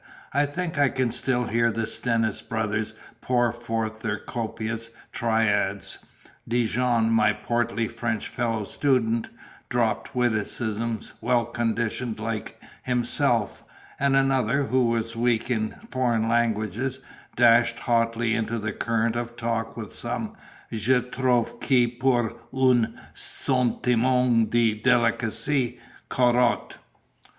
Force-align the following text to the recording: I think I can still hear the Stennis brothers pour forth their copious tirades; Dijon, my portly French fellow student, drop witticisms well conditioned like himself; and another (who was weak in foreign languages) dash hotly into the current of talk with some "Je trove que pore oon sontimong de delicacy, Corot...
I 0.33 0.47
think 0.47 0.79
I 0.79 0.89
can 0.89 1.11
still 1.11 1.43
hear 1.45 1.71
the 1.71 1.85
Stennis 1.85 2.41
brothers 2.41 2.95
pour 3.21 3.51
forth 3.53 3.99
their 4.01 4.17
copious 4.17 4.89
tirades; 5.13 5.99
Dijon, 6.47 7.11
my 7.11 7.33
portly 7.33 7.87
French 7.87 8.27
fellow 8.27 8.63
student, 8.63 9.29
drop 9.69 10.09
witticisms 10.15 11.13
well 11.21 11.45
conditioned 11.45 12.19
like 12.19 12.59
himself; 12.81 13.63
and 13.99 14.15
another 14.15 14.63
(who 14.63 14.85
was 14.87 15.15
weak 15.15 15.51
in 15.51 15.75
foreign 15.91 16.27
languages) 16.27 17.01
dash 17.35 17.75
hotly 17.77 18.33
into 18.33 18.57
the 18.57 18.73
current 18.73 19.15
of 19.15 19.35
talk 19.35 19.77
with 19.77 19.93
some 19.93 20.33
"Je 20.73 20.99
trove 20.99 21.59
que 21.59 21.87
pore 21.87 22.33
oon 22.55 22.99
sontimong 23.13 24.49
de 24.49 24.73
delicacy, 24.73 25.77
Corot... 26.09 26.79